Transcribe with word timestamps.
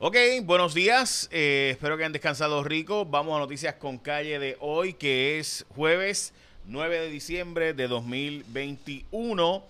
Ok, 0.00 0.16
buenos 0.44 0.74
días. 0.74 1.28
Eh, 1.32 1.70
espero 1.72 1.96
que 1.96 2.04
hayan 2.04 2.12
descansado 2.12 2.62
rico. 2.62 3.04
Vamos 3.04 3.34
a 3.34 3.40
noticias 3.40 3.74
con 3.74 3.98
calle 3.98 4.38
de 4.38 4.56
hoy, 4.60 4.92
que 4.92 5.40
es 5.40 5.66
jueves 5.70 6.32
9 6.66 7.00
de 7.00 7.10
diciembre 7.10 7.74
de 7.74 7.88
2021. 7.88 9.64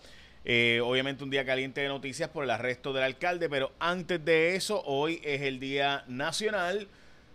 Eh, 0.44 0.82
obviamente 0.84 1.24
un 1.24 1.30
día 1.30 1.46
caliente 1.46 1.80
de 1.80 1.88
noticias 1.88 2.28
por 2.28 2.44
el 2.44 2.50
arresto 2.50 2.92
del 2.92 3.04
alcalde, 3.04 3.48
pero 3.48 3.72
antes 3.78 4.22
de 4.22 4.54
eso, 4.54 4.82
hoy 4.84 5.18
es 5.24 5.40
el 5.40 5.60
Día 5.60 6.04
Nacional 6.08 6.88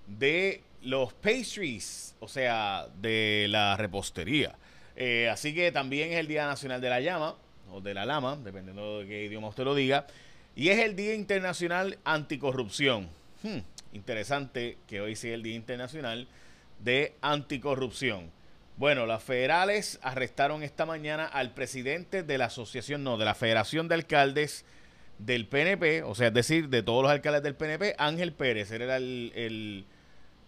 de 0.05 0.61
los 0.83 1.13
Pastries, 1.13 2.13
o 2.19 2.27
sea, 2.27 2.85
de 3.01 3.47
la 3.49 3.75
repostería. 3.75 4.53
Eh, 4.95 5.29
así 5.31 5.55
que 5.55 5.71
también 5.71 6.11
es 6.11 6.19
el 6.19 6.27
Día 6.27 6.45
Nacional 6.45 6.79
de 6.79 6.89
la 6.89 6.99
Llama, 6.99 7.37
o 7.71 7.81
de 7.81 7.95
la 7.95 8.05
Lama, 8.05 8.35
dependiendo 8.35 8.99
de 8.99 9.07
qué 9.07 9.23
idioma 9.23 9.47
usted 9.47 9.63
lo 9.63 9.73
diga. 9.73 10.05
Y 10.55 10.69
es 10.69 10.79
el 10.79 10.95
Día 10.95 11.15
Internacional 11.15 11.97
Anticorrupción. 12.03 13.09
Hmm, 13.41 13.59
interesante 13.91 14.77
que 14.87 15.01
hoy 15.01 15.15
sea 15.15 15.33
el 15.33 15.41
Día 15.41 15.55
Internacional 15.55 16.27
de 16.79 17.15
Anticorrupción. 17.21 18.31
Bueno, 18.77 19.05
las 19.05 19.23
federales 19.23 19.99
arrestaron 20.03 20.61
esta 20.61 20.85
mañana 20.85 21.25
al 21.25 21.53
presidente 21.53 22.21
de 22.23 22.37
la 22.37 22.45
asociación, 22.45 23.03
no, 23.03 23.17
de 23.17 23.25
la 23.25 23.35
Federación 23.35 23.87
de 23.87 23.95
Alcaldes 23.95 24.65
del 25.19 25.47
PNP, 25.47 26.03
o 26.03 26.15
sea, 26.15 26.27
es 26.27 26.33
decir, 26.33 26.69
de 26.69 26.83
todos 26.83 27.03
los 27.03 27.11
alcaldes 27.11 27.43
del 27.43 27.55
PNP, 27.55 27.95
Ángel 27.97 28.33
Pérez, 28.33 28.71
él 28.71 28.81
era 28.81 28.97
el, 28.97 29.85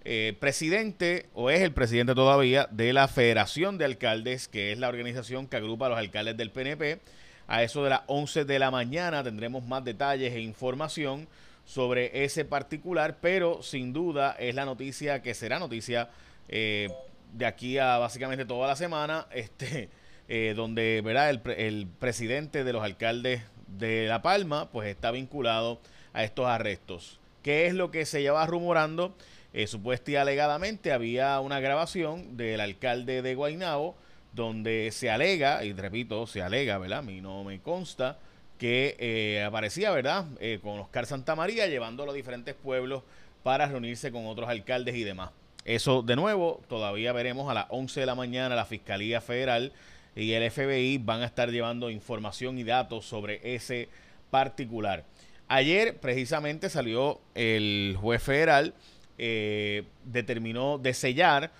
eh, 0.03 0.35
presidente, 0.39 1.27
o 1.33 1.49
es 1.49 1.61
el 1.61 1.71
presidente 1.71 2.13
todavía, 2.13 2.67
de 2.71 2.93
la 2.93 3.07
Federación 3.07 3.77
de 3.77 3.85
Alcaldes, 3.85 4.47
que 4.47 4.71
es 4.71 4.79
la 4.79 4.89
organización 4.89 5.47
que 5.47 5.57
agrupa 5.57 5.85
a 5.87 5.89
los 5.89 5.97
alcaldes 5.97 6.37
del 6.37 6.51
PNP. 6.51 6.99
A 7.47 7.63
eso 7.63 7.83
de 7.83 7.91
las 7.91 8.01
11 8.07 8.45
de 8.45 8.59
la 8.59 8.71
mañana 8.71 9.23
tendremos 9.23 9.63
más 9.65 9.83
detalles 9.83 10.33
e 10.33 10.39
información 10.39 11.27
sobre 11.65 12.23
ese 12.23 12.45
particular, 12.45 13.17
pero 13.21 13.61
sin 13.63 13.93
duda 13.93 14.35
es 14.39 14.55
la 14.55 14.65
noticia 14.65 15.21
que 15.21 15.33
será 15.33 15.59
noticia 15.59 16.09
eh, 16.47 16.89
de 17.33 17.45
aquí 17.45 17.77
a 17.77 17.97
básicamente 17.97 18.45
toda 18.45 18.67
la 18.67 18.75
semana, 18.75 19.27
este, 19.31 19.89
eh, 20.27 20.53
donde 20.55 21.01
¿verdad? 21.03 21.29
El, 21.29 21.41
el, 21.57 21.87
presidente 21.87 22.63
de 22.63 22.73
los 22.73 22.83
alcaldes 22.83 23.41
de 23.67 24.07
La 24.07 24.21
Palma 24.21 24.69
pues 24.71 24.87
está 24.87 25.11
vinculado 25.11 25.79
a 26.13 26.23
estos 26.23 26.47
arrestos. 26.47 27.19
¿Qué 27.43 27.67
es 27.67 27.73
lo 27.73 27.91
que 27.91 28.05
se 28.05 28.21
lleva 28.21 28.45
rumorando? 28.45 29.15
Eh, 29.57 29.67
y 30.07 30.15
alegadamente 30.15 30.91
había 30.91 31.39
una 31.39 31.61
grabación 31.61 32.35
del 32.35 32.59
alcalde 32.59 33.21
de 33.21 33.35
Guaynabo 33.35 33.95
donde 34.35 34.89
se 34.91 35.09
alega, 35.09 35.63
y 35.63 35.73
repito, 35.73 36.27
se 36.27 36.41
alega, 36.41 36.77
¿verdad? 36.77 36.99
A 36.99 37.03
mí 37.03 37.21
no 37.21 37.43
me 37.43 37.59
consta, 37.59 38.19
que 38.57 38.95
eh, 38.99 39.43
aparecía, 39.43 39.91
¿verdad? 39.91 40.25
Eh, 40.39 40.59
con 40.61 40.79
Oscar 40.79 41.05
Santamaría 41.05 41.67
llevando 41.67 42.09
a 42.09 42.13
diferentes 42.13 42.53
pueblos 42.53 43.03
para 43.43 43.67
reunirse 43.67 44.11
con 44.11 44.25
otros 44.27 44.49
alcaldes 44.49 44.95
y 44.95 45.03
demás. 45.03 45.31
Eso, 45.65 46.03
de 46.03 46.15
nuevo, 46.15 46.61
todavía 46.67 47.11
veremos 47.11 47.49
a 47.49 47.53
las 47.53 47.65
11 47.69 48.01
de 48.01 48.05
la 48.05 48.15
mañana 48.15 48.55
la 48.55 48.65
Fiscalía 48.65 49.19
Federal 49.19 49.71
y 50.15 50.31
el 50.31 50.49
FBI 50.49 50.99
van 50.99 51.21
a 51.21 51.25
estar 51.25 51.49
llevando 51.49 51.89
información 51.89 52.57
y 52.57 52.63
datos 52.63 53.05
sobre 53.05 53.55
ese 53.55 53.89
particular. 54.29 55.03
Ayer, 55.47 55.97
precisamente, 55.97 56.69
salió 56.69 57.19
el 57.35 57.97
juez 57.99 58.21
federal, 58.21 58.73
eh, 59.17 59.83
determinó 60.05 60.77
de 60.77 60.93
sellar 60.93 61.51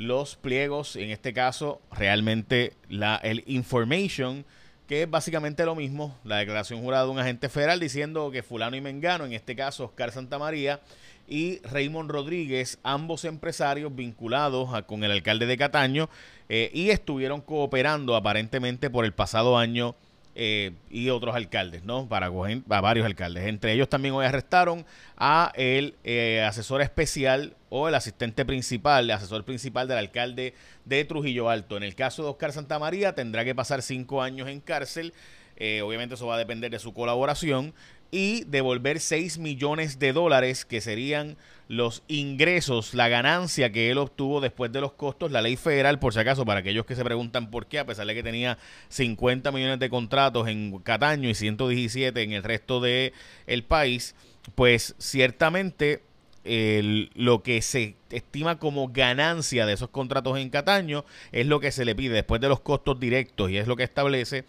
los 0.00 0.36
pliegos, 0.36 0.96
en 0.96 1.10
este 1.10 1.34
caso 1.34 1.82
realmente 1.92 2.72
la, 2.88 3.16
el 3.16 3.44
information, 3.46 4.46
que 4.88 5.02
es 5.02 5.10
básicamente 5.10 5.66
lo 5.66 5.74
mismo, 5.74 6.16
la 6.24 6.38
declaración 6.38 6.80
jurada 6.80 7.04
de 7.04 7.10
un 7.10 7.18
agente 7.18 7.50
federal 7.50 7.78
diciendo 7.78 8.30
que 8.30 8.42
fulano 8.42 8.76
y 8.76 8.80
mengano, 8.80 9.26
en 9.26 9.34
este 9.34 9.54
caso 9.54 9.84
Oscar 9.84 10.10
Santamaría 10.10 10.80
y 11.28 11.58
Raymond 11.64 12.10
Rodríguez, 12.10 12.78
ambos 12.82 13.26
empresarios 13.26 13.94
vinculados 13.94 14.70
con 14.84 15.04
el 15.04 15.10
alcalde 15.10 15.44
de 15.44 15.58
Cataño 15.58 16.08
eh, 16.48 16.70
y 16.72 16.88
estuvieron 16.88 17.42
cooperando 17.42 18.16
aparentemente 18.16 18.88
por 18.88 19.04
el 19.04 19.12
pasado 19.12 19.58
año 19.58 19.94
eh, 20.34 20.72
y 20.88 21.10
otros 21.10 21.34
alcaldes, 21.34 21.84
¿no? 21.84 22.08
Para 22.08 22.28
varios 22.28 23.04
alcaldes. 23.04 23.46
Entre 23.46 23.72
ellos 23.72 23.88
también 23.88 24.14
hoy 24.14 24.24
arrestaron 24.24 24.86
a 25.16 25.52
el 25.56 25.96
eh, 26.04 26.44
asesor 26.46 26.82
especial 26.82 27.56
o 27.68 27.88
el 27.88 27.94
asistente 27.94 28.44
principal, 28.44 29.04
el 29.04 29.10
asesor 29.10 29.44
principal 29.44 29.88
del 29.88 29.98
alcalde 29.98 30.54
de 30.84 31.04
Trujillo 31.04 31.50
Alto. 31.50 31.76
En 31.76 31.82
el 31.82 31.94
caso 31.94 32.22
de 32.22 32.30
Oscar 32.30 32.52
Santamaría 32.52 33.14
tendrá 33.14 33.44
que 33.44 33.54
pasar 33.54 33.82
cinco 33.82 34.22
años 34.22 34.48
en 34.48 34.60
cárcel. 34.60 35.12
Eh, 35.56 35.82
obviamente 35.82 36.14
eso 36.14 36.26
va 36.26 36.36
a 36.36 36.38
depender 36.38 36.70
de 36.70 36.78
su 36.78 36.94
colaboración 36.94 37.74
y 38.10 38.44
devolver 38.44 39.00
6 39.00 39.38
millones 39.38 39.98
de 39.98 40.12
dólares 40.12 40.64
que 40.64 40.80
serían 40.80 41.36
los 41.68 42.02
ingresos, 42.08 42.94
la 42.94 43.08
ganancia 43.08 43.70
que 43.70 43.90
él 43.90 43.98
obtuvo 43.98 44.40
después 44.40 44.72
de 44.72 44.80
los 44.80 44.92
costos, 44.92 45.30
la 45.30 45.40
ley 45.40 45.56
federal, 45.56 46.00
por 46.00 46.12
si 46.12 46.18
acaso, 46.18 46.44
para 46.44 46.60
aquellos 46.60 46.84
que 46.84 46.96
se 46.96 47.04
preguntan 47.04 47.50
por 47.50 47.66
qué, 47.66 47.78
a 47.78 47.86
pesar 47.86 48.06
de 48.06 48.14
que 48.14 48.24
tenía 48.24 48.58
50 48.88 49.52
millones 49.52 49.78
de 49.78 49.88
contratos 49.88 50.48
en 50.48 50.80
Cataño 50.80 51.28
y 51.28 51.34
117 51.34 52.22
en 52.22 52.32
el 52.32 52.42
resto 52.42 52.80
del 52.80 53.12
el 53.46 53.62
país, 53.62 54.16
pues 54.56 54.96
ciertamente 54.98 56.02
lo 56.44 57.42
que 57.42 57.60
se 57.62 57.96
estima 58.10 58.58
como 58.58 58.88
ganancia 58.88 59.66
de 59.66 59.74
esos 59.74 59.90
contratos 59.90 60.38
en 60.38 60.50
Cataño 60.50 61.04
es 61.32 61.46
lo 61.46 61.60
que 61.60 61.70
se 61.70 61.84
le 61.84 61.94
pide 61.94 62.14
después 62.14 62.40
de 62.40 62.48
los 62.48 62.60
costos 62.60 62.98
directos 62.98 63.50
y 63.50 63.58
es 63.58 63.66
lo 63.66 63.76
que 63.76 63.82
establece 63.82 64.44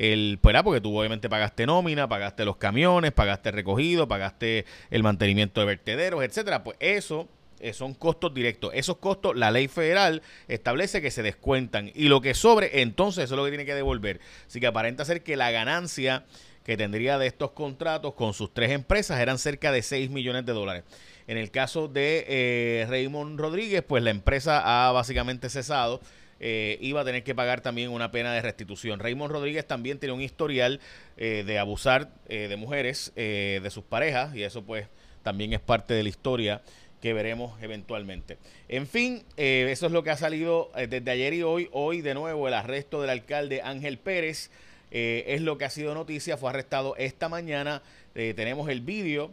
el, 0.00 0.38
pues, 0.40 0.56
porque 0.62 0.80
tú 0.80 0.98
obviamente 0.98 1.28
pagaste 1.28 1.66
nómina, 1.66 2.08
pagaste 2.08 2.46
los 2.46 2.56
camiones, 2.56 3.12
pagaste 3.12 3.50
recogido, 3.50 4.08
pagaste 4.08 4.64
el 4.90 5.02
mantenimiento 5.02 5.60
de 5.60 5.66
vertederos, 5.66 6.24
etcétera, 6.24 6.64
pues 6.64 6.78
eso 6.80 7.28
eh, 7.60 7.74
son 7.74 7.92
costos 7.92 8.32
directos. 8.32 8.70
Esos 8.74 8.96
costos, 8.96 9.36
la 9.36 9.50
ley 9.50 9.68
federal 9.68 10.22
establece 10.48 11.02
que 11.02 11.10
se 11.10 11.22
descuentan 11.22 11.92
y 11.94 12.08
lo 12.08 12.22
que 12.22 12.32
sobre, 12.32 12.80
entonces 12.80 13.24
eso 13.24 13.34
es 13.34 13.38
lo 13.38 13.44
que 13.44 13.50
tiene 13.50 13.66
que 13.66 13.74
devolver. 13.74 14.20
Así 14.46 14.58
que 14.58 14.66
aparenta 14.66 15.04
ser 15.04 15.22
que 15.22 15.36
la 15.36 15.50
ganancia 15.50 16.24
que 16.70 16.76
tendría 16.76 17.18
de 17.18 17.26
estos 17.26 17.50
contratos 17.50 18.14
con 18.14 18.32
sus 18.32 18.54
tres 18.54 18.70
empresas 18.70 19.18
eran 19.18 19.40
cerca 19.40 19.72
de 19.72 19.82
6 19.82 20.08
millones 20.10 20.46
de 20.46 20.52
dólares. 20.52 20.84
En 21.26 21.36
el 21.36 21.50
caso 21.50 21.88
de 21.88 22.24
eh, 22.28 22.86
Raymond 22.88 23.40
Rodríguez, 23.40 23.82
pues 23.82 24.04
la 24.04 24.10
empresa 24.10 24.62
ha 24.62 24.92
básicamente 24.92 25.48
cesado 25.48 26.00
eh, 26.38 26.78
iba 26.80 27.00
a 27.00 27.04
tener 27.04 27.24
que 27.24 27.34
pagar 27.34 27.60
también 27.60 27.90
una 27.90 28.12
pena 28.12 28.32
de 28.32 28.40
restitución. 28.40 29.00
Raymond 29.00 29.32
Rodríguez 29.32 29.66
también 29.66 29.98
tiene 29.98 30.12
un 30.12 30.20
historial 30.20 30.78
eh, 31.16 31.42
de 31.44 31.58
abusar 31.58 32.12
eh, 32.28 32.46
de 32.46 32.54
mujeres, 32.54 33.12
de 33.16 33.68
sus 33.72 33.82
parejas, 33.82 34.36
y 34.36 34.44
eso 34.44 34.62
pues 34.62 34.86
también 35.24 35.52
es 35.52 35.60
parte 35.60 35.92
de 35.92 36.04
la 36.04 36.08
historia 36.08 36.62
que 37.02 37.12
veremos 37.14 37.60
eventualmente. 37.62 38.38
En 38.68 38.86
fin, 38.86 39.24
eso 39.36 39.86
es 39.86 39.92
lo 39.92 40.04
que 40.04 40.10
ha 40.10 40.16
salido 40.16 40.70
desde 40.88 41.10
ayer 41.10 41.34
y 41.34 41.42
hoy. 41.42 41.68
Hoy 41.72 42.00
de 42.00 42.14
nuevo 42.14 42.46
el 42.46 42.54
arresto 42.54 43.00
del 43.00 43.10
alcalde 43.10 43.60
Ángel 43.60 43.98
Pérez 43.98 44.52
es 44.90 45.40
lo 45.40 45.58
que 45.58 45.64
ha 45.64 45.70
sido 45.70 45.94
noticia. 45.94 46.36
Fue 46.36 46.50
arrestado 46.50 46.96
esta 46.96 47.28
mañana. 47.28 47.82
tenemos 48.14 48.68
el 48.68 48.80
vídeo 48.80 49.32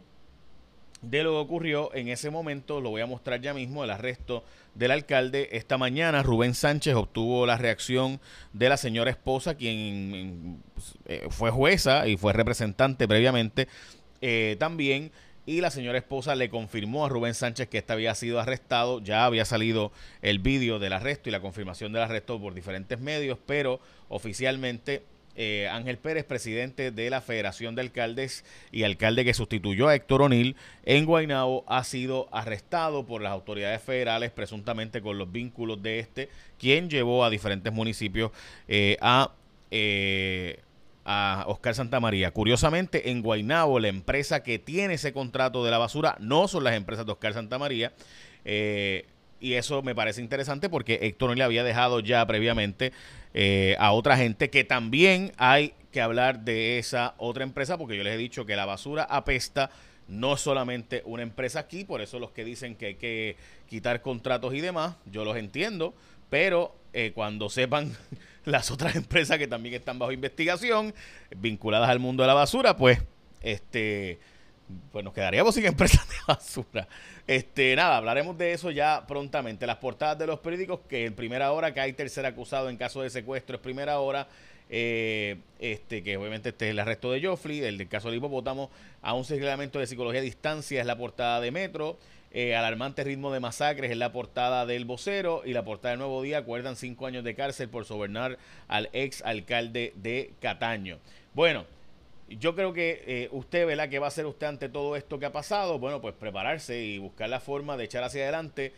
de 1.02 1.22
lo 1.22 1.32
que 1.32 1.38
ocurrió 1.38 1.94
en 1.94 2.08
ese 2.08 2.30
momento. 2.30 2.80
Lo 2.80 2.90
voy 2.90 3.00
a 3.00 3.06
mostrar 3.06 3.40
ya 3.40 3.54
mismo, 3.54 3.84
el 3.84 3.90
arresto 3.90 4.44
del 4.74 4.90
alcalde. 4.90 5.48
Esta 5.52 5.78
mañana 5.78 6.22
Rubén 6.22 6.54
Sánchez 6.54 6.94
obtuvo 6.94 7.46
la 7.46 7.56
reacción 7.56 8.20
de 8.52 8.68
la 8.68 8.76
señora 8.76 9.10
esposa, 9.10 9.54
quien 9.54 10.62
eh, 11.06 11.26
fue 11.30 11.50
jueza 11.50 12.06
y 12.08 12.16
fue 12.16 12.32
representante 12.32 13.06
previamente 13.06 13.68
eh, 14.20 14.56
también. 14.58 15.12
Y 15.46 15.62
la 15.62 15.70
señora 15.70 15.96
esposa 15.96 16.34
le 16.34 16.50
confirmó 16.50 17.06
a 17.06 17.08
Rubén 17.08 17.32
Sánchez 17.32 17.68
que 17.68 17.78
este 17.78 17.94
había 17.94 18.14
sido 18.14 18.38
arrestado. 18.38 19.00
Ya 19.00 19.24
había 19.24 19.46
salido 19.46 19.92
el 20.20 20.40
vídeo 20.40 20.78
del 20.78 20.92
arresto 20.92 21.30
y 21.30 21.32
la 21.32 21.40
confirmación 21.40 21.92
del 21.92 22.02
arresto 22.02 22.38
por 22.38 22.52
diferentes 22.52 23.00
medios, 23.00 23.38
pero 23.46 23.80
oficialmente 24.10 25.02
eh, 25.40 25.68
Ángel 25.70 25.98
Pérez, 25.98 26.24
presidente 26.24 26.90
de 26.90 27.10
la 27.10 27.20
Federación 27.20 27.76
de 27.76 27.82
Alcaldes 27.82 28.44
y 28.72 28.82
alcalde 28.82 29.24
que 29.24 29.34
sustituyó 29.34 29.86
a 29.86 29.94
Héctor 29.94 30.22
O'Neill 30.22 30.56
en 30.84 31.04
Guaynabo, 31.04 31.64
ha 31.68 31.84
sido 31.84 32.28
arrestado 32.32 33.06
por 33.06 33.22
las 33.22 33.30
autoridades 33.30 33.80
federales, 33.80 34.32
presuntamente 34.32 35.00
con 35.00 35.16
los 35.16 35.30
vínculos 35.30 35.80
de 35.80 36.00
este, 36.00 36.28
quien 36.58 36.90
llevó 36.90 37.24
a 37.24 37.30
diferentes 37.30 37.72
municipios 37.72 38.32
eh, 38.66 38.96
a... 39.00 39.30
Eh, 39.70 40.60
a 41.10 41.44
Oscar 41.46 41.74
Santamaría. 41.74 42.32
Curiosamente, 42.32 43.10
en 43.10 43.22
Guaynabo, 43.22 43.80
la 43.80 43.88
empresa 43.88 44.42
que 44.42 44.58
tiene 44.58 44.94
ese 44.94 45.14
contrato 45.14 45.64
de 45.64 45.70
la 45.70 45.78
basura 45.78 46.18
no 46.20 46.48
son 46.48 46.64
las 46.64 46.74
empresas 46.74 47.06
de 47.06 47.12
Oscar 47.12 47.32
Santamaría. 47.32 47.94
Eh, 48.44 49.06
y 49.40 49.54
eso 49.54 49.82
me 49.82 49.94
parece 49.94 50.20
interesante 50.20 50.68
porque 50.68 50.98
Héctor 51.02 51.36
le 51.36 51.44
había 51.44 51.64
dejado 51.64 52.00
ya 52.00 52.26
previamente 52.26 52.92
eh, 53.34 53.76
a 53.78 53.92
otra 53.92 54.16
gente 54.16 54.50
que 54.50 54.64
también 54.64 55.32
hay 55.36 55.74
que 55.92 56.00
hablar 56.00 56.40
de 56.40 56.78
esa 56.78 57.14
otra 57.18 57.44
empresa 57.44 57.78
porque 57.78 57.96
yo 57.96 58.02
les 58.02 58.14
he 58.14 58.18
dicho 58.18 58.46
que 58.46 58.56
la 58.56 58.66
basura 58.66 59.04
apesta 59.04 59.70
no 60.08 60.36
solamente 60.36 61.02
una 61.04 61.22
empresa 61.22 61.60
aquí, 61.60 61.84
por 61.84 62.00
eso 62.00 62.18
los 62.18 62.30
que 62.30 62.44
dicen 62.44 62.74
que 62.74 62.86
hay 62.86 62.94
que 62.94 63.36
quitar 63.68 64.00
contratos 64.00 64.54
y 64.54 64.60
demás, 64.60 64.96
yo 65.04 65.24
los 65.24 65.36
entiendo, 65.36 65.94
pero 66.30 66.74
eh, 66.92 67.12
cuando 67.14 67.50
sepan 67.50 67.94
las 68.44 68.70
otras 68.70 68.96
empresas 68.96 69.38
que 69.38 69.46
también 69.46 69.74
están 69.74 69.98
bajo 69.98 70.12
investigación, 70.12 70.94
vinculadas 71.36 71.90
al 71.90 71.98
mundo 71.98 72.22
de 72.22 72.26
la 72.26 72.34
basura, 72.34 72.76
pues 72.76 73.00
este 73.42 74.18
pues 74.92 75.04
nos 75.04 75.14
quedaríamos 75.14 75.54
sin 75.54 75.64
empresas 75.66 76.08
de 76.08 76.16
basura. 76.26 76.88
Este, 77.26 77.74
nada, 77.76 77.96
hablaremos 77.96 78.36
de 78.38 78.52
eso 78.52 78.70
ya 78.70 79.06
prontamente. 79.06 79.66
Las 79.66 79.76
portadas 79.76 80.18
de 80.18 80.26
los 80.26 80.40
periódicos, 80.40 80.80
que 80.88 81.06
en 81.06 81.14
primera 81.14 81.52
hora 81.52 81.74
que 81.74 81.80
hay 81.80 81.92
tercer 81.92 82.26
acusado 82.26 82.68
en 82.68 82.76
caso 82.76 83.02
de 83.02 83.10
secuestro 83.10 83.56
es 83.56 83.62
primera 83.62 84.00
hora. 84.00 84.28
Eh, 84.70 85.38
este, 85.58 86.02
que 86.02 86.18
obviamente 86.18 86.50
este 86.50 86.66
es 86.66 86.70
el 86.72 86.78
arresto 86.78 87.10
de 87.10 87.24
Joffrey, 87.24 87.60
el 87.60 87.78
del 87.78 87.88
caso 87.88 88.08
del 88.08 88.18
hipopótamo, 88.18 88.70
a 89.00 89.14
un 89.14 89.24
reglamento 89.24 89.78
de 89.78 89.86
psicología 89.86 90.20
a 90.20 90.22
distancia 90.22 90.80
es 90.80 90.86
la 90.86 90.96
portada 90.96 91.40
de 91.40 91.50
Metro. 91.50 91.98
Eh, 92.30 92.54
alarmante 92.54 93.04
ritmo 93.04 93.32
de 93.32 93.40
masacres 93.40 93.90
es 93.90 93.96
la 93.96 94.12
portada 94.12 94.66
del 94.66 94.84
vocero 94.84 95.42
y 95.46 95.54
la 95.54 95.64
portada 95.64 95.92
del 95.92 96.00
Nuevo 96.00 96.20
Día 96.20 96.38
acuerdan 96.38 96.76
cinco 96.76 97.06
años 97.06 97.24
de 97.24 97.34
cárcel 97.34 97.70
por 97.70 97.86
sobornar 97.86 98.36
al 98.68 98.90
ex 98.92 99.22
alcalde 99.22 99.94
de 99.96 100.34
Cataño. 100.40 100.98
Bueno, 101.32 101.64
yo 102.36 102.54
creo 102.54 102.72
que 102.72 103.02
eh, 103.06 103.28
usted, 103.32 103.66
¿verdad? 103.66 103.88
¿Qué 103.88 103.98
va 103.98 104.06
a 104.06 104.08
hacer 104.08 104.26
usted 104.26 104.46
ante 104.46 104.68
todo 104.68 104.96
esto 104.96 105.18
que 105.18 105.26
ha 105.26 105.32
pasado? 105.32 105.78
Bueno, 105.78 106.00
pues 106.00 106.14
prepararse 106.14 106.82
y 106.82 106.98
buscar 106.98 107.28
la 107.28 107.40
forma 107.40 107.76
de 107.76 107.84
echar 107.84 108.04
hacia 108.04 108.22
adelante. 108.22 108.72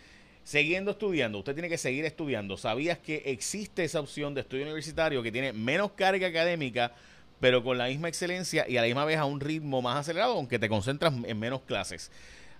Siguiendo 0.44 0.92
estudiando, 0.92 1.38
usted 1.38 1.54
tiene 1.54 1.68
que 1.68 1.78
seguir 1.78 2.04
estudiando. 2.04 2.56
¿Sabías 2.56 2.98
que 2.98 3.22
existe 3.26 3.84
esa 3.84 4.00
opción 4.00 4.34
de 4.34 4.42
estudio 4.42 4.64
universitario 4.64 5.22
que 5.22 5.32
tiene 5.32 5.52
menos 5.52 5.92
carga 5.92 6.28
académica, 6.28 6.92
pero 7.40 7.62
con 7.62 7.78
la 7.78 7.86
misma 7.86 8.08
excelencia 8.08 8.66
y 8.68 8.76
a 8.76 8.80
la 8.80 8.86
misma 8.86 9.04
vez 9.04 9.18
a 9.18 9.24
un 9.24 9.40
ritmo 9.40 9.82
más 9.82 9.98
acelerado, 9.98 10.34
aunque 10.34 10.58
te 10.58 10.68
concentras 10.68 11.12
en 11.24 11.38
menos 11.38 11.60
clases? 11.62 12.10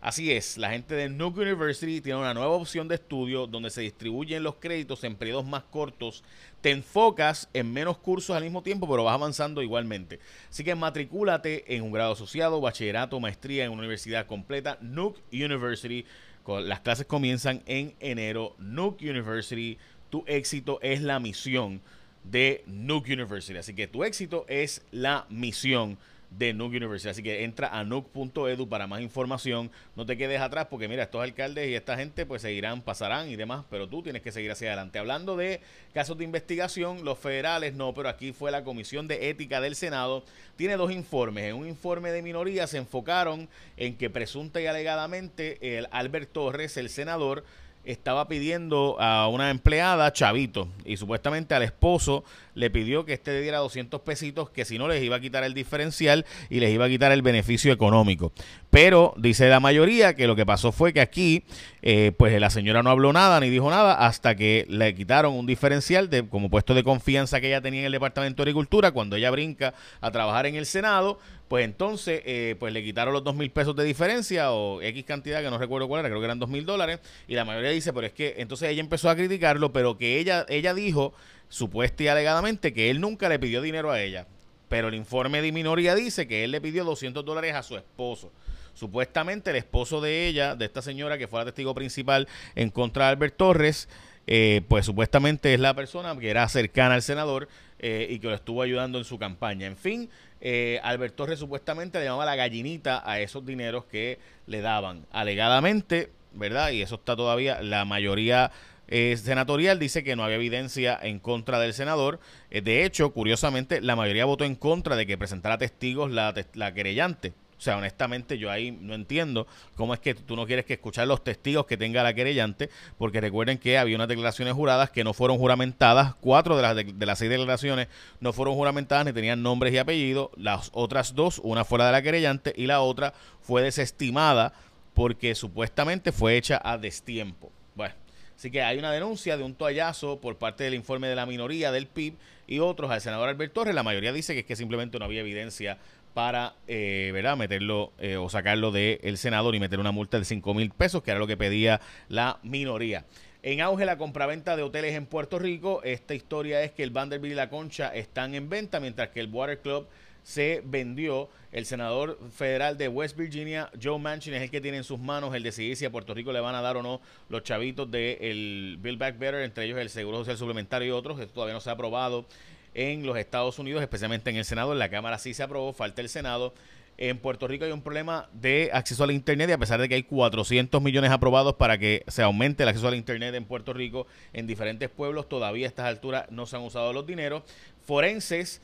Así 0.00 0.32
es, 0.32 0.56
la 0.56 0.70
gente 0.70 0.94
de 0.94 1.10
Nuke 1.10 1.40
University 1.40 2.00
tiene 2.00 2.18
una 2.18 2.32
nueva 2.32 2.52
opción 2.52 2.88
de 2.88 2.94
estudio 2.94 3.46
donde 3.46 3.68
se 3.68 3.82
distribuyen 3.82 4.42
los 4.42 4.54
créditos 4.54 5.04
en 5.04 5.14
periodos 5.14 5.44
más 5.44 5.64
cortos. 5.64 6.24
Te 6.62 6.70
enfocas 6.70 7.50
en 7.52 7.70
menos 7.70 7.98
cursos 7.98 8.34
al 8.34 8.42
mismo 8.42 8.62
tiempo, 8.62 8.88
pero 8.88 9.04
vas 9.04 9.12
avanzando 9.12 9.62
igualmente. 9.62 10.18
Así 10.48 10.64
que 10.64 10.74
matricúlate 10.74 11.76
en 11.76 11.82
un 11.82 11.92
grado 11.92 12.12
asociado, 12.12 12.62
bachillerato, 12.62 13.20
maestría 13.20 13.66
en 13.66 13.72
una 13.72 13.80
universidad 13.80 14.26
completa. 14.26 14.78
Nuke 14.80 15.20
University. 15.32 16.06
Las 16.46 16.80
clases 16.80 17.04
comienzan 17.04 17.62
en 17.66 17.94
enero. 18.00 18.56
Nuke 18.58 19.10
University, 19.10 19.76
tu 20.08 20.24
éxito 20.26 20.78
es 20.80 21.02
la 21.02 21.20
misión 21.20 21.82
de 22.24 22.64
Nuke 22.66 23.12
University. 23.12 23.58
Así 23.58 23.74
que 23.74 23.86
tu 23.86 24.02
éxito 24.02 24.46
es 24.48 24.80
la 24.92 25.26
misión 25.28 25.98
de 26.30 26.54
Nuke 26.54 26.76
University. 26.76 27.08
Así 27.08 27.22
que 27.22 27.44
entra 27.44 27.68
a 27.68 27.84
nuke.edu 27.84 28.68
para 28.68 28.86
más 28.86 29.00
información. 29.00 29.70
No 29.96 30.06
te 30.06 30.16
quedes 30.16 30.40
atrás 30.40 30.66
porque 30.70 30.88
mira, 30.88 31.02
estos 31.02 31.22
alcaldes 31.22 31.68
y 31.68 31.74
esta 31.74 31.96
gente 31.96 32.26
pues 32.26 32.42
seguirán, 32.42 32.82
pasarán 32.82 33.28
y 33.28 33.36
demás, 33.36 33.64
pero 33.70 33.88
tú 33.88 34.02
tienes 34.02 34.22
que 34.22 34.32
seguir 34.32 34.50
hacia 34.50 34.68
adelante. 34.68 34.98
Hablando 34.98 35.36
de 35.36 35.60
casos 35.92 36.16
de 36.16 36.24
investigación, 36.24 37.04
los 37.04 37.18
federales 37.18 37.74
no, 37.74 37.92
pero 37.94 38.08
aquí 38.08 38.32
fue 38.32 38.50
la 38.50 38.64
Comisión 38.64 39.08
de 39.08 39.28
Ética 39.28 39.60
del 39.60 39.74
Senado. 39.74 40.24
Tiene 40.56 40.76
dos 40.76 40.92
informes. 40.92 41.44
En 41.44 41.56
un 41.56 41.66
informe 41.66 42.12
de 42.12 42.22
minoría 42.22 42.66
se 42.66 42.78
enfocaron 42.78 43.48
en 43.76 43.96
que 43.96 44.10
presunta 44.10 44.60
y 44.60 44.66
alegadamente 44.66 45.78
el 45.78 45.88
Albert 45.90 46.32
Torres, 46.32 46.76
el 46.76 46.90
senador, 46.90 47.44
estaba 47.84 48.28
pidiendo 48.28 48.96
a 49.00 49.28
una 49.28 49.50
empleada 49.50 50.12
chavito 50.12 50.68
y 50.84 50.96
supuestamente 50.96 51.54
al 51.54 51.62
esposo 51.62 52.24
le 52.54 52.70
pidió 52.70 53.04
que 53.04 53.14
este 53.14 53.32
le 53.32 53.40
diera 53.40 53.58
200 53.58 54.02
pesitos 54.02 54.50
que 54.50 54.64
si 54.64 54.78
no 54.78 54.86
les 54.86 55.02
iba 55.02 55.16
a 55.16 55.20
quitar 55.20 55.44
el 55.44 55.54
diferencial 55.54 56.26
y 56.50 56.60
les 56.60 56.70
iba 56.70 56.84
a 56.84 56.88
quitar 56.88 57.10
el 57.12 57.22
beneficio 57.22 57.72
económico. 57.72 58.32
Pero 58.68 59.14
dice 59.16 59.48
la 59.48 59.60
mayoría 59.60 60.14
que 60.14 60.26
lo 60.26 60.36
que 60.36 60.44
pasó 60.44 60.72
fue 60.72 60.92
que 60.92 61.00
aquí 61.00 61.44
eh, 61.82 62.12
pues 62.16 62.38
la 62.38 62.50
señora 62.50 62.82
no 62.82 62.90
habló 62.90 63.12
nada 63.12 63.40
ni 63.40 63.48
dijo 63.48 63.70
nada 63.70 64.06
hasta 64.06 64.34
que 64.34 64.66
le 64.68 64.94
quitaron 64.94 65.34
un 65.34 65.46
diferencial 65.46 66.10
de 66.10 66.28
como 66.28 66.50
puesto 66.50 66.74
de 66.74 66.84
confianza 66.84 67.40
que 67.40 67.48
ella 67.48 67.62
tenía 67.62 67.80
en 67.80 67.86
el 67.86 67.92
Departamento 67.92 68.44
de 68.44 68.50
Agricultura 68.50 68.92
cuando 68.92 69.16
ella 69.16 69.30
brinca 69.30 69.74
a 70.00 70.10
trabajar 70.10 70.46
en 70.46 70.56
el 70.56 70.66
Senado 70.66 71.18
pues 71.50 71.64
entonces 71.64 72.22
eh, 72.26 72.54
pues 72.60 72.72
le 72.72 72.80
quitaron 72.80 73.12
los 73.12 73.24
dos 73.24 73.34
mil 73.34 73.50
pesos 73.50 73.74
de 73.74 73.82
diferencia 73.82 74.52
o 74.52 74.80
X 74.80 75.04
cantidad 75.04 75.42
que 75.42 75.50
no 75.50 75.58
recuerdo 75.58 75.88
cuál 75.88 75.98
era, 75.98 76.08
creo 76.08 76.20
que 76.20 76.26
eran 76.26 76.38
dos 76.38 76.48
mil 76.48 76.64
dólares 76.64 77.00
y 77.26 77.34
la 77.34 77.44
mayoría 77.44 77.70
dice, 77.70 77.92
pero 77.92 78.06
es 78.06 78.12
que 78.12 78.36
entonces 78.38 78.68
ella 78.68 78.80
empezó 78.80 79.10
a 79.10 79.16
criticarlo, 79.16 79.72
pero 79.72 79.98
que 79.98 80.20
ella, 80.20 80.46
ella 80.48 80.74
dijo 80.74 81.12
supuesta 81.48 82.04
y 82.04 82.06
alegadamente 82.06 82.72
que 82.72 82.88
él 82.88 83.00
nunca 83.00 83.28
le 83.28 83.40
pidió 83.40 83.62
dinero 83.62 83.90
a 83.90 84.00
ella, 84.00 84.28
pero 84.68 84.86
el 84.86 84.94
informe 84.94 85.42
de 85.42 85.50
minoría 85.50 85.96
dice 85.96 86.28
que 86.28 86.44
él 86.44 86.52
le 86.52 86.60
pidió 86.60 86.84
200 86.84 87.24
dólares 87.24 87.56
a 87.56 87.64
su 87.64 87.76
esposo. 87.76 88.30
Supuestamente 88.74 89.50
el 89.50 89.56
esposo 89.56 90.00
de 90.00 90.28
ella, 90.28 90.54
de 90.54 90.66
esta 90.66 90.82
señora 90.82 91.18
que 91.18 91.26
fue 91.26 91.40
la 91.40 91.46
testigo 91.46 91.74
principal 91.74 92.28
en 92.54 92.70
contra 92.70 93.06
de 93.06 93.10
Albert 93.10 93.36
Torres, 93.36 93.88
eh, 94.28 94.62
pues 94.68 94.86
supuestamente 94.86 95.52
es 95.52 95.58
la 95.58 95.74
persona 95.74 96.16
que 96.16 96.30
era 96.30 96.48
cercana 96.48 96.94
al 96.94 97.02
senador 97.02 97.48
eh, 97.80 98.06
y 98.08 98.18
que 98.20 98.28
lo 98.28 98.34
estuvo 98.34 98.62
ayudando 98.62 98.98
en 98.98 99.04
su 99.04 99.18
campaña. 99.18 99.66
En 99.66 99.76
fin, 99.76 100.08
eh, 100.40 100.78
Albert 100.82 101.16
Torres 101.16 101.38
supuestamente 101.38 101.98
le 101.98 102.04
llamaba 102.04 102.24
la 102.24 102.36
gallinita 102.36 103.02
a 103.04 103.20
esos 103.20 103.44
dineros 103.44 103.84
que 103.86 104.18
le 104.46 104.60
daban. 104.60 105.06
Alegadamente, 105.10 106.10
¿verdad? 106.32 106.70
Y 106.70 106.82
eso 106.82 106.94
está 106.94 107.16
todavía, 107.16 107.60
la 107.62 107.84
mayoría 107.84 108.52
eh, 108.92 109.16
senatorial 109.16 109.78
dice 109.78 110.02
que 110.02 110.16
no 110.16 110.24
había 110.24 110.36
evidencia 110.36 110.98
en 111.00 111.20
contra 111.20 111.60
del 111.60 111.74
senador. 111.74 112.18
Eh, 112.50 112.60
de 112.60 112.84
hecho, 112.84 113.12
curiosamente, 113.12 113.80
la 113.80 113.94
mayoría 113.94 114.24
votó 114.24 114.44
en 114.44 114.56
contra 114.56 114.96
de 114.96 115.06
que 115.06 115.16
presentara 115.16 115.58
testigos 115.58 116.10
la, 116.10 116.34
la 116.54 116.74
querellante. 116.74 117.32
O 117.60 117.62
sea, 117.62 117.76
honestamente 117.76 118.38
yo 118.38 118.50
ahí 118.50 118.70
no 118.70 118.94
entiendo 118.94 119.46
cómo 119.76 119.92
es 119.92 120.00
que 120.00 120.14
tú 120.14 120.34
no 120.34 120.46
quieres 120.46 120.64
que 120.64 120.72
escuchar 120.72 121.06
los 121.06 121.22
testigos 121.22 121.66
que 121.66 121.76
tenga 121.76 122.02
la 122.02 122.14
querellante, 122.14 122.70
porque 122.96 123.20
recuerden 123.20 123.58
que 123.58 123.76
había 123.76 123.96
unas 123.96 124.08
declaraciones 124.08 124.54
juradas 124.54 124.88
que 124.88 125.04
no 125.04 125.12
fueron 125.12 125.36
juramentadas, 125.36 126.14
cuatro 126.22 126.56
de 126.56 126.62
las, 126.62 126.74
de, 126.74 127.06
las 127.06 127.18
seis 127.18 127.30
declaraciones 127.30 127.88
no 128.18 128.32
fueron 128.32 128.54
juramentadas 128.54 129.04
ni 129.04 129.12
tenían 129.12 129.42
nombres 129.42 129.74
y 129.74 129.78
apellidos, 129.78 130.30
las 130.38 130.70
otras 130.72 131.14
dos, 131.14 131.38
una 131.44 131.66
fuera 131.66 131.84
de 131.84 131.92
la 131.92 132.00
querellante 132.00 132.54
y 132.56 132.64
la 132.64 132.80
otra 132.80 133.12
fue 133.42 133.60
desestimada 133.60 134.54
porque 134.94 135.34
supuestamente 135.34 136.12
fue 136.12 136.38
hecha 136.38 136.58
a 136.64 136.78
destiempo. 136.78 137.52
Bueno, 137.74 137.94
Así 138.40 138.50
que 138.50 138.62
hay 138.62 138.78
una 138.78 138.90
denuncia 138.90 139.36
de 139.36 139.42
un 139.42 139.54
toallazo 139.54 140.18
por 140.18 140.38
parte 140.38 140.64
del 140.64 140.72
informe 140.72 141.08
de 141.08 141.14
la 141.14 141.26
minoría 141.26 141.70
del 141.72 141.86
PIB 141.86 142.14
y 142.46 142.58
otros 142.60 142.90
al 142.90 143.02
senador 143.02 143.28
Alberto 143.28 143.60
Torres. 143.60 143.74
La 143.74 143.82
mayoría 143.82 144.14
dice 144.14 144.32
que 144.32 144.40
es 144.40 144.46
que 144.46 144.56
simplemente 144.56 144.98
no 144.98 145.04
había 145.04 145.20
evidencia 145.20 145.76
para 146.14 146.54
eh, 146.66 147.10
¿verdad? 147.12 147.36
meterlo 147.36 147.92
eh, 147.98 148.16
o 148.16 148.28
sacarlo 148.28 148.72
del 148.72 149.16
senador 149.18 149.54
y 149.54 149.60
meter 149.60 149.78
una 149.78 149.92
multa 149.92 150.18
de 150.18 150.24
5 150.24 150.54
mil 150.54 150.70
pesos, 150.70 151.02
que 151.02 151.10
era 151.10 151.20
lo 151.20 151.26
que 151.26 151.36
pedía 151.36 151.80
la 152.08 152.38
minoría. 152.42 153.04
En 153.42 153.62
auge 153.62 153.86
la 153.86 153.96
compraventa 153.96 154.54
de 154.56 154.62
hoteles 154.62 154.94
en 154.94 155.06
Puerto 155.06 155.38
Rico. 155.38 155.82
Esta 155.82 156.14
historia 156.14 156.62
es 156.62 156.72
que 156.72 156.82
el 156.82 156.90
Vanderbilt 156.90 157.32
y 157.32 157.36
la 157.36 157.48
Concha 157.48 157.94
están 157.94 158.34
en 158.34 158.50
venta, 158.50 158.80
mientras 158.80 159.08
que 159.08 159.20
el 159.20 159.28
Water 159.32 159.60
Club 159.60 159.86
se 160.22 160.62
vendió. 160.64 161.28
El 161.52 161.66
senador 161.66 162.18
federal 162.36 162.78
de 162.78 162.86
West 162.86 163.16
Virginia, 163.16 163.70
Joe 163.82 163.98
Manchin, 163.98 164.34
es 164.34 164.42
el 164.42 164.50
que 164.50 164.60
tiene 164.60 164.76
en 164.76 164.84
sus 164.84 165.00
manos 165.00 165.34
el 165.34 165.42
decidir 165.42 165.74
si 165.74 165.84
a 165.84 165.90
Puerto 165.90 166.14
Rico 166.14 166.32
le 166.32 166.38
van 166.38 166.54
a 166.54 166.60
dar 166.60 166.76
o 166.76 166.82
no 166.82 167.00
los 167.28 167.42
chavitos 167.42 167.90
del 167.90 168.76
Build 168.80 168.98
Back 168.98 169.18
Better, 169.18 169.40
entre 169.40 169.64
ellos 169.64 169.78
el 169.78 169.90
Seguro 169.90 170.18
Social 170.18 170.36
Suplementario 170.36 170.86
y 170.86 170.90
otros. 170.92 171.18
Esto 171.18 171.32
todavía 171.32 171.54
no 171.54 171.60
se 171.60 171.70
ha 171.70 171.72
aprobado 171.72 172.26
en 172.74 173.06
los 173.06 173.16
Estados 173.16 173.58
Unidos, 173.58 173.82
especialmente 173.82 174.30
en 174.30 174.36
el 174.36 174.44
Senado. 174.44 174.72
En 174.72 174.78
la 174.78 174.88
Cámara 174.88 175.18
sí 175.18 175.34
se 175.34 175.42
aprobó, 175.42 175.72
falta 175.72 176.00
el 176.00 176.08
Senado. 176.08 176.54
En 176.98 177.18
Puerto 177.18 177.48
Rico 177.48 177.64
hay 177.64 177.72
un 177.72 177.80
problema 177.80 178.28
de 178.34 178.70
acceso 178.74 179.04
al 179.04 179.10
Internet 179.10 179.48
y 179.48 179.52
a 179.52 179.58
pesar 179.58 179.80
de 179.80 179.88
que 179.88 179.94
hay 179.94 180.02
400 180.02 180.82
millones 180.82 181.10
aprobados 181.10 181.54
para 181.54 181.78
que 181.78 182.04
se 182.08 182.22
aumente 182.22 182.62
el 182.62 182.68
acceso 182.68 182.88
al 182.88 182.94
Internet 182.94 183.34
en 183.34 183.46
Puerto 183.46 183.72
Rico 183.72 184.06
en 184.34 184.46
diferentes 184.46 184.90
pueblos, 184.90 185.26
todavía 185.26 185.66
a 185.66 185.68
estas 185.68 185.86
alturas 185.86 186.26
no 186.30 186.44
se 186.44 186.56
han 186.56 186.62
usado 186.62 186.92
los 186.92 187.06
dineros. 187.06 187.42
Forenses 187.86 188.60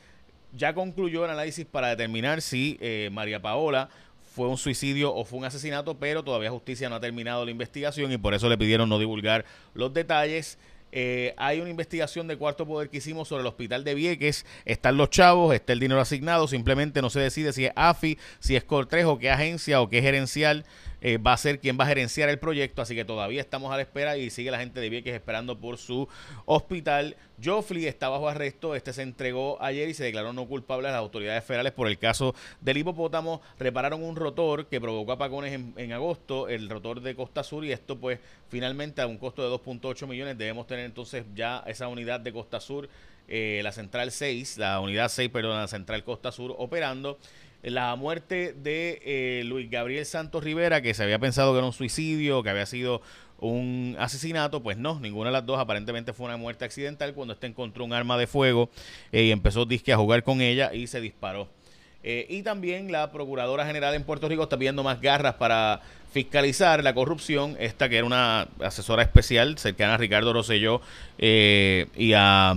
ya 0.52 0.75
concluyó 0.75 1.25
el 1.25 1.30
análisis 1.30 1.64
para 1.64 1.88
determinar 1.88 2.42
si 2.42 2.76
eh, 2.80 3.08
María 3.10 3.40
Paola 3.40 3.88
fue 4.34 4.48
un 4.48 4.58
suicidio 4.58 5.14
o 5.14 5.25
fue 5.25 5.38
un 5.38 5.46
asesinato, 5.46 5.96
pero 5.96 6.22
todavía 6.22 6.50
justicia 6.50 6.90
no 6.90 6.96
ha 6.96 7.00
terminado 7.00 7.46
la 7.46 7.50
investigación 7.50 8.12
y 8.12 8.18
por 8.18 8.34
eso 8.34 8.50
le 8.50 8.58
pidieron 8.58 8.86
no 8.86 8.98
divulgar 8.98 9.46
los 9.72 9.94
detalles. 9.94 10.58
Eh, 10.99 11.35
hay 11.37 11.61
una 11.61 11.69
investigación 11.69 12.26
de 12.26 12.38
cuarto 12.38 12.67
poder 12.67 12.88
que 12.88 12.97
hicimos 12.97 13.29
sobre 13.29 13.43
el 13.43 13.47
hospital 13.49 13.85
de 13.85 13.95
Vieques. 13.95 14.47
Están 14.65 14.97
los 14.97 15.11
chavos, 15.11 15.55
está 15.55 15.75
el 15.75 15.79
dinero 15.79 16.00
asignado. 16.00 16.49
Simplemente 16.49 17.03
no 17.03 17.11
se 17.11 17.21
decide 17.21 17.53
si 17.53 17.67
es 17.67 17.73
AFI, 17.76 18.17
si 18.41 18.57
es 18.57 18.65
Cortrejo, 18.65 19.19
qué 19.19 19.29
agencia 19.29 19.83
o 19.83 19.91
qué 19.91 20.00
gerencial 20.00 20.65
eh, 21.00 21.19
va 21.19 21.33
a 21.33 21.37
ser 21.37 21.61
quien 21.61 21.79
va 21.79 21.85
a 21.85 21.88
gerenciar 21.88 22.29
el 22.29 22.38
proyecto. 22.38 22.83
Así 22.83 22.95
que 22.95 23.05
todavía 23.05 23.41
estamos 23.41 23.73
a 23.73 23.76
la 23.76 23.83
espera 23.83 24.17
y 24.17 24.31
sigue 24.31 24.50
la 24.50 24.59
gente 24.59 24.81
de 24.81 24.88
Vieques 24.88 25.15
esperando 25.15 25.59
por 25.59 25.79
su 25.79 26.09
hospital. 26.45 27.17
Joffrey 27.43 27.87
está 27.87 28.09
bajo 28.09 28.29
arresto. 28.29 28.75
Este 28.75 28.93
se 28.93 29.03
entregó 29.03 29.61
ayer 29.62 29.88
y 29.88 29.95
se 29.95 30.05
declaró 30.05 30.33
no 30.33 30.47
culpable 30.47 30.88
a 30.88 30.93
las 30.93 31.00
autoridades 31.00 31.45
federales 31.45 31.73
por 31.73 31.88
el 31.88 31.99
caso 31.99 32.35
del 32.61 32.79
hipopótamo. 32.79 33.43
Repararon 33.59 34.03
un 34.03 34.17
rotor 34.17 34.67
que 34.67 34.81
provocó 34.81 35.12
apagones 35.12 35.59
en, 35.76 35.93
agosto, 35.93 36.49
el 36.49 36.69
rotor 36.69 37.00
de 37.00 37.15
Costa 37.15 37.43
Sur, 37.43 37.65
y 37.65 37.73
esto, 37.73 37.99
pues, 37.99 38.19
finalmente 38.49 39.03
a 39.03 39.07
un 39.07 39.19
costo 39.19 39.43
de 39.43 39.55
2.8 39.55 40.07
millones. 40.07 40.38
Debemos 40.38 40.67
tener 40.67 40.85
entonces 40.85 41.25
ya 41.35 41.62
esa 41.67 41.88
unidad 41.88 42.21
de 42.21 42.33
Costa 42.33 42.61
Sur. 42.61 42.88
Eh, 43.29 43.61
la 43.65 43.73
central 43.73 44.12
6, 44.12 44.57
la 44.59 44.79
unidad 44.79 45.09
6, 45.09 45.31
perdón, 45.31 45.59
la 45.59 45.67
central 45.67 46.05
Costa 46.05 46.31
Sur 46.31 46.55
operando 46.59 47.19
la 47.70 47.96
muerte 47.96 48.52
de 48.52 49.00
eh, 49.04 49.42
Luis 49.44 49.68
Gabriel 49.68 50.06
Santos 50.06 50.44
Rivera, 50.44 50.82
que 50.82 50.94
se 50.94 51.02
había 51.02 51.18
pensado 51.18 51.52
que 51.52 51.58
era 51.58 51.66
un 51.66 51.73
suicidio, 51.73 52.42
que 52.44 52.50
había 52.50 52.66
sido 52.66 53.02
un 53.38 53.96
asesinato, 53.99 54.62
pues 54.62 54.76
no, 54.76 55.00
ninguna 55.00 55.30
de 55.30 55.35
las 55.35 55.46
dos 55.46 55.58
aparentemente 55.58 56.12
fue 56.12 56.26
una 56.26 56.37
muerte 56.37 56.64
accidental 56.64 57.12
cuando 57.12 57.35
este 57.35 57.49
encontró 57.49 57.85
un 57.85 57.92
arma 57.92 58.16
de 58.16 58.26
fuego 58.26 58.70
eh, 59.12 59.25
y 59.25 59.30
empezó 59.32 59.66
disque 59.66 59.92
a 59.92 59.96
jugar 59.96 60.23
con 60.23 60.40
ella 60.40 60.73
y 60.73 60.87
se 60.87 61.00
disparó. 61.00 61.49
Eh, 62.04 62.26
y 62.30 62.42
también 62.42 62.92
la 62.92 63.11
Procuradora 63.11 63.66
General 63.66 63.94
en 63.94 64.04
Puerto 64.04 64.28
Rico 64.28 64.44
está 64.44 64.56
pidiendo 64.56 64.85
más 64.85 65.00
garras 65.00 65.35
para 65.35 65.80
fiscalizar 66.12 66.85
la 66.85 66.94
corrupción. 66.94 67.56
Esta 67.58 67.88
que 67.88 67.96
era 67.96 68.06
una 68.06 68.46
asesora 68.61 69.02
especial 69.02 69.58
cercana 69.58 69.94
a 69.94 69.96
Ricardo 69.96 70.32
Rosselló 70.32 70.80
eh, 71.18 71.88
y 71.96 72.12
a 72.12 72.56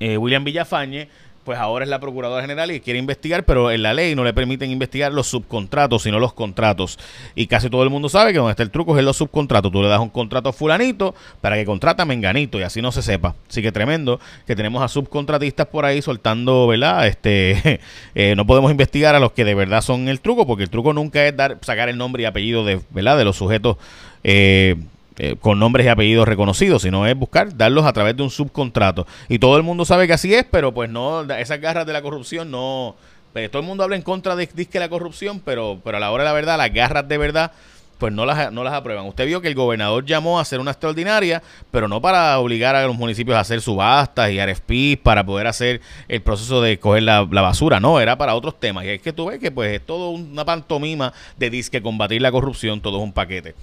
William 0.00 0.44
Villafañe 0.44 1.08
pues 1.48 1.58
ahora 1.58 1.82
es 1.82 1.88
la 1.88 1.98
Procuradora 1.98 2.42
General 2.42 2.70
y 2.70 2.80
quiere 2.80 2.98
investigar, 2.98 3.46
pero 3.46 3.70
en 3.70 3.82
la 3.82 3.94
ley 3.94 4.14
no 4.14 4.22
le 4.22 4.34
permiten 4.34 4.70
investigar 4.70 5.14
los 5.14 5.28
subcontratos, 5.28 6.02
sino 6.02 6.20
los 6.20 6.34
contratos. 6.34 6.98
Y 7.34 7.46
casi 7.46 7.70
todo 7.70 7.82
el 7.84 7.88
mundo 7.88 8.10
sabe 8.10 8.32
que 8.32 8.38
donde 8.38 8.50
está 8.50 8.62
el 8.62 8.70
truco 8.70 8.92
es 8.94 8.98
en 8.98 9.06
los 9.06 9.16
subcontratos. 9.16 9.72
Tú 9.72 9.80
le 9.80 9.88
das 9.88 9.98
un 9.98 10.10
contrato 10.10 10.50
a 10.50 10.52
fulanito 10.52 11.14
para 11.40 11.56
que 11.56 11.64
contrata 11.64 12.02
a 12.02 12.04
menganito 12.04 12.58
y 12.60 12.64
así 12.64 12.82
no 12.82 12.92
se 12.92 13.00
sepa. 13.00 13.34
Así 13.48 13.62
que 13.62 13.72
tremendo 13.72 14.20
que 14.46 14.54
tenemos 14.54 14.82
a 14.82 14.88
subcontratistas 14.88 15.68
por 15.68 15.86
ahí 15.86 16.02
soltando, 16.02 16.66
¿verdad? 16.66 17.06
Este, 17.06 17.80
eh, 18.14 18.34
no 18.36 18.46
podemos 18.46 18.70
investigar 18.70 19.14
a 19.14 19.18
los 19.18 19.32
que 19.32 19.46
de 19.46 19.54
verdad 19.54 19.80
son 19.80 20.08
el 20.08 20.20
truco, 20.20 20.46
porque 20.46 20.64
el 20.64 20.68
truco 20.68 20.92
nunca 20.92 21.24
es 21.24 21.34
dar, 21.34 21.56
sacar 21.62 21.88
el 21.88 21.96
nombre 21.96 22.24
y 22.24 22.26
apellido 22.26 22.62
de, 22.62 22.78
¿verdad? 22.90 23.16
de 23.16 23.24
los 23.24 23.36
sujetos 23.36 23.78
eh, 24.22 24.76
eh, 25.18 25.36
con 25.40 25.58
nombres 25.58 25.86
y 25.86 25.88
apellidos 25.88 26.26
reconocidos, 26.26 26.82
sino 26.82 27.06
es 27.06 27.16
buscar 27.16 27.56
darlos 27.56 27.84
a 27.84 27.92
través 27.92 28.16
de 28.16 28.22
un 28.22 28.30
subcontrato. 28.30 29.06
Y 29.28 29.38
todo 29.38 29.56
el 29.56 29.62
mundo 29.62 29.84
sabe 29.84 30.06
que 30.06 30.12
así 30.12 30.34
es, 30.34 30.44
pero 30.50 30.72
pues 30.72 30.88
no, 30.90 31.22
esas 31.34 31.60
garras 31.60 31.86
de 31.86 31.92
la 31.92 32.02
corrupción 32.02 32.50
no... 32.50 32.96
Pues, 33.32 33.50
todo 33.50 33.60
el 33.60 33.68
mundo 33.68 33.84
habla 33.84 33.96
en 33.96 34.02
contra 34.02 34.36
de, 34.36 34.46
de 34.46 34.80
la 34.80 34.88
corrupción, 34.88 35.40
pero, 35.44 35.80
pero 35.84 35.98
a 35.98 36.00
la 36.00 36.10
hora 36.10 36.24
de 36.24 36.30
la 36.30 36.32
verdad, 36.32 36.56
las 36.56 36.72
garras 36.72 37.06
de 37.06 37.18
verdad 37.18 37.52
pues 37.98 38.12
no 38.12 38.24
las, 38.24 38.52
no 38.52 38.64
las 38.64 38.72
aprueban. 38.72 39.06
Usted 39.06 39.26
vio 39.26 39.40
que 39.40 39.48
el 39.48 39.54
gobernador 39.54 40.04
llamó 40.04 40.38
a 40.38 40.42
hacer 40.42 40.60
una 40.60 40.70
extraordinaria, 40.70 41.42
pero 41.70 41.88
no 41.88 42.00
para 42.00 42.38
obligar 42.38 42.76
a 42.76 42.86
los 42.86 42.96
municipios 42.96 43.36
a 43.36 43.40
hacer 43.40 43.60
subastas 43.60 44.30
y 44.30 44.40
RFPs 44.40 45.02
para 45.02 45.26
poder 45.26 45.48
hacer 45.48 45.80
el 46.06 46.22
proceso 46.22 46.62
de 46.62 46.78
coger 46.78 47.02
la, 47.02 47.24
basura, 47.24 47.80
no, 47.80 48.00
era 48.00 48.16
para 48.16 48.34
otros 48.34 48.58
temas. 48.58 48.84
Y 48.84 48.90
es 48.90 49.02
que 49.02 49.12
tú 49.12 49.26
ves 49.26 49.40
que 49.40 49.50
pues 49.50 49.74
es 49.74 49.84
todo 49.84 50.10
una 50.10 50.44
pantomima 50.44 51.12
de 51.36 51.50
disque 51.50 51.82
combatir 51.82 52.22
la 52.22 52.30
corrupción, 52.30 52.80
todo 52.80 52.98
es 52.98 53.02
un 53.02 53.12
paquete. 53.12 53.54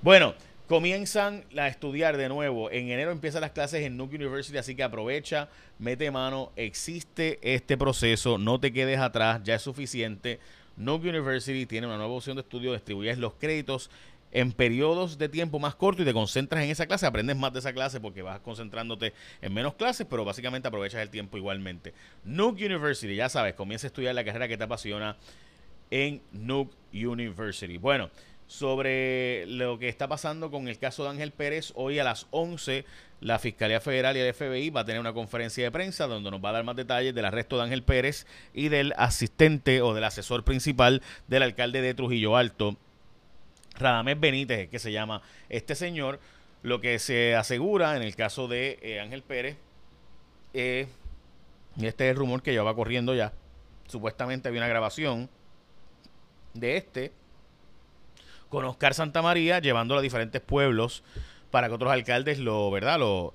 Bueno, 0.00 0.34
Comienzan 0.72 1.44
a 1.58 1.68
estudiar 1.68 2.16
de 2.16 2.30
nuevo. 2.30 2.70
En 2.70 2.88
enero 2.88 3.10
empiezan 3.10 3.42
las 3.42 3.50
clases 3.50 3.84
en 3.84 3.98
Nuke 3.98 4.14
University, 4.14 4.56
así 4.56 4.74
que 4.74 4.82
aprovecha, 4.82 5.50
mete 5.78 6.10
mano. 6.10 6.50
Existe 6.56 7.38
este 7.42 7.76
proceso, 7.76 8.38
no 8.38 8.58
te 8.58 8.72
quedes 8.72 8.98
atrás, 8.98 9.42
ya 9.44 9.56
es 9.56 9.60
suficiente. 9.60 10.40
Nuke 10.78 11.10
University 11.10 11.66
tiene 11.66 11.88
una 11.88 11.98
nueva 11.98 12.14
opción 12.14 12.36
de 12.36 12.40
estudio, 12.40 12.72
distribuyes 12.72 13.18
los 13.18 13.34
créditos 13.34 13.90
en 14.30 14.50
periodos 14.52 15.18
de 15.18 15.28
tiempo 15.28 15.58
más 15.58 15.74
cortos 15.74 16.04
y 16.04 16.06
te 16.06 16.14
concentras 16.14 16.64
en 16.64 16.70
esa 16.70 16.86
clase, 16.86 17.04
aprendes 17.04 17.36
más 17.36 17.52
de 17.52 17.58
esa 17.58 17.74
clase 17.74 18.00
porque 18.00 18.22
vas 18.22 18.40
concentrándote 18.40 19.12
en 19.42 19.52
menos 19.52 19.74
clases, 19.74 20.06
pero 20.08 20.24
básicamente 20.24 20.68
aprovechas 20.68 21.02
el 21.02 21.10
tiempo 21.10 21.36
igualmente. 21.36 21.92
Nuke 22.24 22.64
University, 22.64 23.14
ya 23.14 23.28
sabes, 23.28 23.52
comienza 23.52 23.86
a 23.86 23.88
estudiar 23.88 24.14
la 24.14 24.24
carrera 24.24 24.48
que 24.48 24.56
te 24.56 24.64
apasiona 24.64 25.18
en 25.90 26.22
Nuke 26.32 26.74
University. 26.94 27.76
Bueno, 27.76 28.08
sobre 28.52 29.46
lo 29.46 29.78
que 29.78 29.88
está 29.88 30.08
pasando 30.08 30.50
con 30.50 30.68
el 30.68 30.78
caso 30.78 31.04
de 31.04 31.10
Ángel 31.10 31.32
Pérez. 31.32 31.72
Hoy 31.74 31.98
a 31.98 32.04
las 32.04 32.26
11 32.32 32.84
la 33.20 33.38
Fiscalía 33.38 33.80
Federal 33.80 34.14
y 34.14 34.20
el 34.20 34.34
FBI 34.34 34.68
va 34.68 34.82
a 34.82 34.84
tener 34.84 35.00
una 35.00 35.14
conferencia 35.14 35.64
de 35.64 35.70
prensa 35.70 36.06
donde 36.06 36.30
nos 36.30 36.44
va 36.44 36.50
a 36.50 36.52
dar 36.52 36.64
más 36.64 36.76
detalles 36.76 37.14
del 37.14 37.24
arresto 37.24 37.56
de 37.56 37.62
Ángel 37.62 37.82
Pérez 37.82 38.26
y 38.52 38.68
del 38.68 38.92
asistente 38.98 39.80
o 39.80 39.94
del 39.94 40.04
asesor 40.04 40.44
principal 40.44 41.00
del 41.28 41.44
alcalde 41.44 41.80
de 41.80 41.94
Trujillo 41.94 42.36
Alto, 42.36 42.76
Radamés 43.78 44.20
Benítez, 44.20 44.68
que 44.68 44.78
se 44.78 44.92
llama 44.92 45.22
este 45.48 45.74
señor. 45.74 46.20
Lo 46.62 46.82
que 46.82 46.98
se 46.98 47.34
asegura 47.34 47.96
en 47.96 48.02
el 48.02 48.14
caso 48.14 48.48
de 48.48 48.78
eh, 48.82 49.00
Ángel 49.00 49.22
Pérez, 49.22 49.56
eh, 50.52 50.88
este 51.80 52.04
es 52.04 52.10
el 52.10 52.16
rumor 52.18 52.42
que 52.42 52.52
ya 52.52 52.62
va 52.62 52.76
corriendo 52.76 53.14
ya, 53.14 53.32
supuestamente 53.86 54.48
había 54.48 54.60
una 54.60 54.68
grabación 54.68 55.30
de 56.52 56.76
este 56.76 57.12
con 58.52 58.66
Oscar 58.66 58.92
Santa 58.92 59.22
María, 59.22 59.60
llevándolo 59.60 60.00
a 60.00 60.02
diferentes 60.02 60.42
pueblos 60.42 61.02
para 61.50 61.68
que 61.68 61.74
otros 61.74 61.90
alcaldes 61.90 62.38
lo, 62.38 62.70
¿verdad? 62.70 62.98
Lo, 62.98 63.32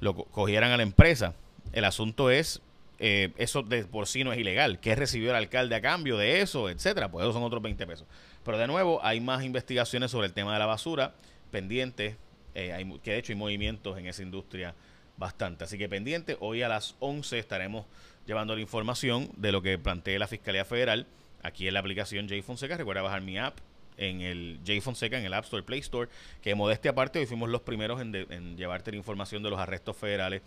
lo 0.00 0.14
cogieran 0.14 0.72
a 0.72 0.78
la 0.78 0.82
empresa. 0.82 1.34
El 1.74 1.84
asunto 1.84 2.30
es, 2.30 2.62
eh, 2.98 3.32
eso 3.36 3.62
de 3.62 3.84
por 3.84 4.06
sí 4.06 4.24
no 4.24 4.32
es 4.32 4.38
ilegal. 4.38 4.80
¿Qué 4.80 4.94
recibió 4.94 5.28
el 5.28 5.36
alcalde 5.36 5.74
a 5.74 5.82
cambio 5.82 6.16
de 6.16 6.40
eso, 6.40 6.70
etcétera? 6.70 7.10
Pues 7.10 7.24
esos 7.24 7.34
son 7.34 7.42
otros 7.42 7.62
20 7.62 7.86
pesos. 7.86 8.06
Pero 8.46 8.56
de 8.56 8.66
nuevo, 8.66 8.98
hay 9.04 9.20
más 9.20 9.44
investigaciones 9.44 10.10
sobre 10.10 10.28
el 10.28 10.32
tema 10.32 10.54
de 10.54 10.58
la 10.58 10.66
basura 10.66 11.12
pendientes, 11.50 12.16
eh, 12.54 12.98
que 13.04 13.10
de 13.10 13.18
hecho 13.18 13.32
hay 13.34 13.38
movimientos 13.38 13.98
en 13.98 14.06
esa 14.06 14.22
industria 14.22 14.74
bastante. 15.18 15.64
Así 15.64 15.76
que 15.76 15.90
pendiente, 15.90 16.38
hoy 16.40 16.62
a 16.62 16.68
las 16.68 16.96
11 17.00 17.38
estaremos 17.38 17.84
llevando 18.24 18.54
la 18.54 18.62
información 18.62 19.28
de 19.36 19.52
lo 19.52 19.60
que 19.60 19.76
plantee 19.76 20.18
la 20.18 20.28
Fiscalía 20.28 20.64
Federal 20.64 21.06
aquí 21.42 21.68
en 21.68 21.74
la 21.74 21.80
aplicación 21.80 22.26
J 22.26 22.42
Fonseca. 22.42 22.78
Recuerda 22.78 23.02
bajar 23.02 23.20
mi 23.20 23.36
app 23.36 23.58
en 23.96 24.20
el 24.20 24.60
J 24.66 24.80
Fonseca, 24.80 25.18
en 25.18 25.24
el 25.24 25.34
App 25.34 25.44
Store, 25.44 25.62
Play 25.62 25.80
Store, 25.80 26.08
que 26.42 26.54
modestia 26.54 26.92
aparte 26.92 27.18
hoy 27.18 27.26
fuimos 27.26 27.48
los 27.48 27.62
primeros 27.62 28.00
en, 28.00 28.56
llevarte 28.56 28.90
la 28.90 28.96
información 28.96 29.42
de 29.42 29.50
los 29.50 29.58
arrestos 29.58 29.96
federales 29.96 30.42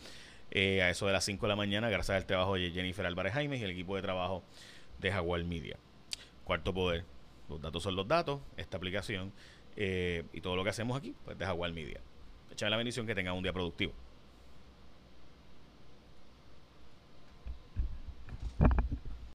eh, 0.51 0.81
a 0.81 0.89
eso 0.89 1.05
de 1.07 1.13
las 1.13 1.25
5 1.25 1.45
de 1.45 1.49
la 1.49 1.55
mañana, 1.55 1.89
gracias 1.89 2.17
al 2.17 2.25
trabajo 2.25 2.55
de 2.55 2.71
Jennifer 2.71 3.05
Álvarez 3.05 3.33
Jaime 3.33 3.57
y 3.57 3.63
el 3.63 3.71
equipo 3.71 3.95
de 3.95 4.01
trabajo 4.01 4.43
de 4.99 5.11
Jaguar 5.11 5.43
Media. 5.43 5.77
Cuarto 6.43 6.73
poder, 6.73 7.05
los 7.47 7.61
datos 7.61 7.83
son 7.83 7.95
los 7.95 8.07
datos, 8.07 8.41
esta 8.57 8.77
aplicación 8.77 9.31
eh, 9.75 10.23
y 10.33 10.41
todo 10.41 10.55
lo 10.55 10.63
que 10.63 10.71
hacemos 10.71 10.97
aquí, 10.97 11.15
pues 11.25 11.37
de 11.37 11.45
Jaguar 11.45 11.71
Media. 11.71 11.99
Échame 12.51 12.71
la 12.71 12.77
bendición 12.77 13.05
que 13.05 13.15
tengan 13.15 13.35
un 13.35 13.43
día 13.43 13.53
productivo. 13.53 13.93